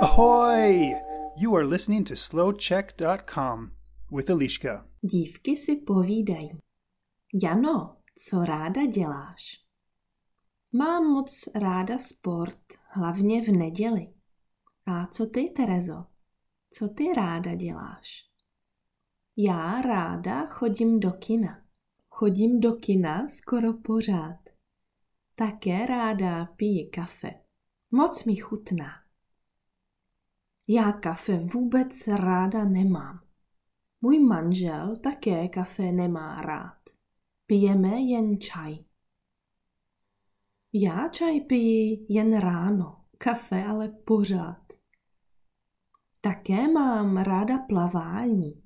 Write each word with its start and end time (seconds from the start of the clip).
Ahoy! 0.00 0.94
You 1.36 1.56
are 1.56 1.66
listening 1.66 2.04
to 2.04 2.16
slowcheck.com 2.16 3.70
with 4.10 4.30
Eliška. 4.30 4.86
Dívky 5.02 5.56
si 5.56 5.76
povídají. 5.76 6.50
Jano, 7.42 7.96
co 8.28 8.44
ráda 8.44 8.86
děláš? 8.86 9.60
Mám 10.72 11.04
moc 11.04 11.48
ráda 11.54 11.98
sport, 11.98 12.60
hlavně 12.88 13.42
v 13.42 13.48
neděli. 13.48 14.12
A 14.86 15.06
co 15.06 15.26
ty, 15.26 15.50
Terezo? 15.56 16.04
Co 16.70 16.88
ty 16.88 17.14
ráda 17.16 17.54
děláš? 17.54 18.30
Já 19.36 19.82
ráda 19.82 20.46
chodím 20.46 21.00
do 21.00 21.10
kina. 21.10 21.62
Chodím 22.08 22.60
do 22.60 22.72
kina 22.72 23.28
skoro 23.28 23.72
pořád. 23.72 24.49
Také 25.40 25.86
ráda 25.86 26.46
piji 26.46 26.90
kafe. 26.90 27.30
Moc 27.90 28.24
mi 28.24 28.36
chutná. 28.36 28.90
Já 30.68 30.92
kafe 30.92 31.38
vůbec 31.38 32.08
ráda 32.08 32.64
nemám. 32.64 33.20
Můj 34.00 34.18
manžel 34.18 34.96
také 34.96 35.48
kafe 35.48 35.92
nemá 35.92 36.42
rád. 36.42 36.78
Pijeme 37.46 38.00
jen 38.00 38.40
čaj. 38.40 38.78
Já 40.72 41.08
čaj 41.08 41.40
piji 41.40 42.06
jen 42.08 42.38
ráno, 42.38 43.04
kafe 43.18 43.64
ale 43.64 43.88
pořád. 43.88 44.72
Také 46.20 46.68
mám 46.68 47.16
ráda 47.16 47.58
plavání. 47.58 48.62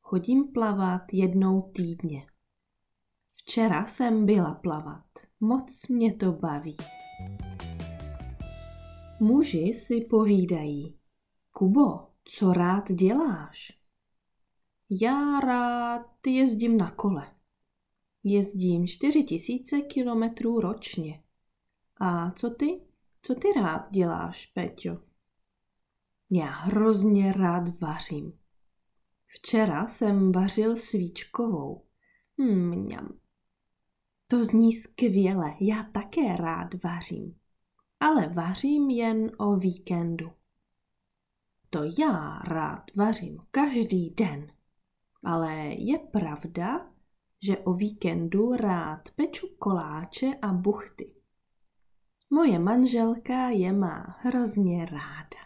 Chodím 0.00 0.52
plavat 0.52 1.02
jednou 1.12 1.62
týdně. 1.62 2.26
Včera 3.48 3.86
jsem 3.86 4.26
byla 4.26 4.54
plavat. 4.54 5.04
Moc 5.40 5.88
mě 5.88 6.14
to 6.14 6.32
baví. 6.32 6.76
Muži 9.20 9.72
si 9.72 10.00
povídají. 10.00 10.98
Kubo, 11.50 12.08
co 12.24 12.52
rád 12.52 12.92
děláš? 12.92 13.72
Já 14.90 15.40
rád 15.40 16.26
jezdím 16.26 16.76
na 16.76 16.90
kole. 16.90 17.34
Jezdím 18.24 18.86
4000 18.86 19.80
kilometrů 19.80 20.60
ročně. 20.60 21.22
A 22.00 22.30
co 22.30 22.50
ty? 22.50 22.80
Co 23.22 23.34
ty 23.34 23.48
rád 23.60 23.90
děláš, 23.90 24.46
Peťo? 24.46 24.98
Já 26.30 26.46
hrozně 26.46 27.32
rád 27.32 27.80
vařím. 27.80 28.38
Včera 29.26 29.86
jsem 29.86 30.32
vařil 30.32 30.76
svíčkovou. 30.76 31.86
Mňam. 32.38 33.25
To 34.28 34.44
zní 34.44 34.72
skvěle, 34.72 35.54
já 35.60 35.82
také 35.82 36.36
rád 36.36 36.84
vařím. 36.84 37.38
Ale 38.00 38.28
vařím 38.28 38.90
jen 38.90 39.32
o 39.38 39.56
víkendu. 39.56 40.32
To 41.70 41.80
já 41.98 42.38
rád 42.38 42.94
vařím 42.96 43.38
každý 43.50 44.10
den. 44.10 44.46
Ale 45.24 45.54
je 45.66 45.98
pravda, 45.98 46.90
že 47.42 47.58
o 47.58 47.72
víkendu 47.72 48.56
rád 48.56 49.10
peču 49.10 49.46
koláče 49.58 50.26
a 50.42 50.52
buchty. 50.52 51.14
Moje 52.30 52.58
manželka 52.58 53.48
je 53.48 53.72
má 53.72 54.16
hrozně 54.20 54.86
ráda. 54.86 55.45